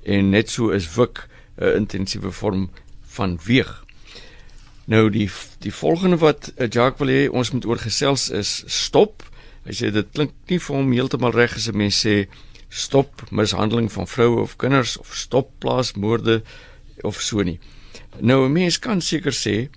en 0.03 0.31
net 0.31 0.51
so 0.51 0.71
is 0.71 0.89
wik 0.97 1.29
'n 1.57 1.77
intensiewe 1.77 2.31
vorm 2.31 2.71
van 3.03 3.39
weeg. 3.45 3.85
Nou 4.85 5.11
die 5.11 5.31
die 5.59 5.73
volgende 5.73 6.17
wat 6.17 6.53
uh, 6.57 6.69
Jacques 6.69 6.99
wil 6.99 7.09
hê 7.09 7.31
ons 7.31 7.51
moet 7.51 7.65
oor 7.65 7.79
gesels 7.79 8.31
is 8.31 8.65
stop. 8.67 9.23
Hy 9.65 9.73
sê 9.73 9.91
dit 9.91 10.07
klink 10.13 10.33
nie 10.49 10.61
vir 10.61 10.77
hom 10.77 10.93
heeltemal 10.93 11.33
reg 11.33 11.57
as 11.57 11.69
'n 11.69 11.77
mens 11.77 12.07
sê 12.07 12.27
stop 12.69 13.23
mishandeling 13.31 13.93
van 13.93 14.07
vroue 14.07 14.41
of 14.41 14.57
kinders 14.57 14.97
of 14.97 15.15
stop 15.17 15.51
plaasmoorde 15.59 16.43
of 17.03 17.21
so 17.21 17.43
nie. 17.43 17.59
Nou 18.21 18.45
'n 18.45 18.53
mens 18.53 18.79
kan 18.79 19.01
seker 19.01 19.33
sê 19.33 19.69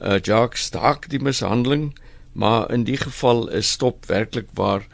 uh, 0.00 0.18
Jacques 0.22 0.64
staak 0.64 1.08
die 1.10 1.20
mishandeling, 1.22 1.92
maar 2.32 2.70
in 2.72 2.84
die 2.84 2.96
geval 2.96 3.48
is 3.48 3.70
stop 3.70 4.06
werklik 4.06 4.48
waar 4.54 4.86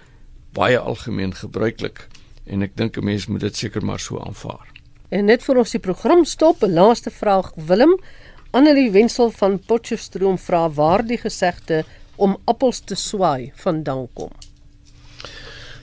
baie 0.52 0.78
algemeen 0.78 1.34
gebruiklik 1.34 2.08
en 2.44 2.62
ek 2.62 2.76
dink 2.76 2.96
'n 2.96 3.04
mens 3.04 3.26
moet 3.26 3.40
dit 3.40 3.56
seker 3.56 3.84
maar 3.84 4.00
so 4.00 4.18
aanvaar. 4.18 4.66
En 5.08 5.24
net 5.24 5.42
vir 5.42 5.58
ons 5.58 5.70
die 5.70 5.80
program 5.80 6.24
stop, 6.24 6.62
'n 6.62 6.74
laaste 6.74 7.10
vraag 7.10 7.52
Willem. 7.54 7.98
Annelie 8.50 8.90
Wenzel 8.90 9.30
van 9.30 9.58
Potchefstroom 9.58 10.38
vra 10.38 10.70
waar 10.70 11.06
die 11.06 11.18
gesegde 11.18 11.84
om 12.16 12.36
appels 12.44 12.80
te 12.80 12.94
swaai 12.94 13.52
vandaan 13.54 14.08
kom. 14.14 14.30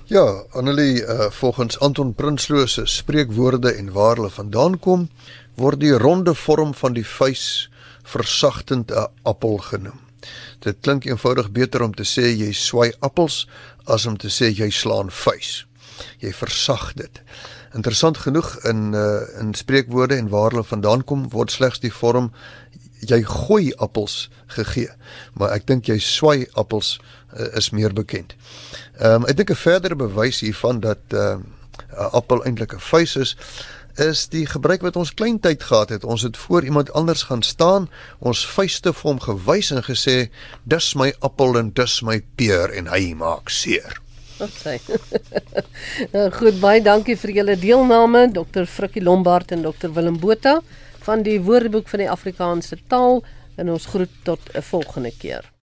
Ja, 0.06 0.44
Annelie, 0.52 1.02
uh, 1.04 1.30
volgens 1.30 1.80
Anton 1.80 2.14
Prinsloo 2.14 2.66
se 2.66 2.86
spreekwoorde 2.86 3.74
en 3.74 3.92
waar 3.92 4.16
hulle 4.16 4.30
vandaan 4.30 4.80
kom, 4.80 5.10
word 5.56 5.80
die 5.80 5.92
ronde 5.92 6.36
vorm 6.36 6.74
van 6.74 6.94
die 6.94 7.06
vuis 7.06 7.70
versagtend 8.08 8.92
'n 8.92 9.08
appel 9.24 9.58
genoem. 9.58 10.00
Dit 10.60 10.78
klink 10.82 11.06
eenvoudig 11.06 11.52
beter 11.52 11.84
om 11.84 11.94
te 11.94 12.04
sê 12.04 12.32
jy 12.34 12.52
swai 12.54 12.92
appels 13.00 13.48
as 13.86 14.06
om 14.06 14.18
te 14.18 14.28
sê 14.28 14.50
jy 14.52 14.70
slaan 14.70 15.12
vuis. 15.12 15.66
Jy 16.20 16.34
versag 16.34 16.94
dit. 16.94 17.22
Interessant 17.76 18.18
genoeg 18.18 18.56
in 18.66 18.94
uh, 18.94 19.40
in 19.40 19.54
spreekwoorde 19.54 20.16
en 20.16 20.30
waar 20.30 20.50
hulle 20.52 20.64
vandaan 20.64 21.04
kom 21.04 21.30
word 21.30 21.52
slegs 21.52 21.80
die 21.80 21.94
vorm 21.94 22.32
jy 23.06 23.22
gooi 23.24 23.74
appels 23.78 24.30
gegee, 24.48 24.90
maar 25.38 25.54
ek 25.54 25.68
dink 25.70 25.90
jy 25.90 26.00
swai 26.02 26.48
appels 26.58 26.98
uh, 27.38 27.58
is 27.58 27.70
meer 27.70 27.94
bekend. 27.94 28.34
Ehm 28.98 29.22
um, 29.22 29.28
ek 29.30 29.38
dink 29.38 29.52
'n 29.52 29.64
verdere 29.64 29.96
bewys 29.96 30.42
hiervan 30.42 30.80
dat 30.80 31.02
uh, 31.14 31.38
'n 31.38 32.10
appel 32.12 32.44
eintlik 32.46 32.74
'n 32.74 32.80
vuis 32.80 33.16
is 33.16 33.36
is 34.00 34.28
die 34.30 34.46
gebruik 34.46 34.82
wat 34.86 34.96
ons 34.96 35.14
kleintyd 35.14 35.64
gehad 35.64 35.90
het. 35.90 36.04
Ons 36.04 36.22
het 36.22 36.38
voor 36.38 36.64
iemand 36.64 36.92
anders 36.94 37.24
gaan 37.24 37.42
staan, 37.42 37.90
ons 38.20 38.46
vuiste 38.46 38.94
vir 38.94 39.10
hom 39.10 39.20
gewys 39.20 39.72
en 39.72 39.84
gesê, 39.84 40.30
"Dis 40.64 40.96
my 40.96 41.14
appel 41.20 41.58
en 41.58 41.72
dis 41.74 42.02
my 42.02 42.22
peer" 42.36 42.74
en 42.74 42.88
hy 42.88 43.14
maak 43.14 43.50
seer. 43.50 44.02
Okay. 44.40 44.80
Nou, 46.14 46.32
goed, 46.32 46.60
baie 46.60 46.82
dankie 46.82 47.18
vir 47.18 47.32
julle 47.32 47.56
deelname, 47.58 48.32
Dr. 48.32 48.66
Frikkie 48.66 49.02
Lombard 49.02 49.52
en 49.52 49.62
Dr. 49.62 49.90
Willem 49.94 50.20
Botha 50.20 50.62
van 51.08 51.24
die 51.24 51.40
Woordeboek 51.42 51.88
van 51.88 52.00
die 52.00 52.10
Afrikaanse 52.12 52.78
taal 52.88 53.24
en 53.58 53.70
ons 53.74 53.86
groet 53.86 54.14
tot 54.24 54.40
'n 54.54 54.62
volgende 54.62 55.12
keer. 55.18 55.57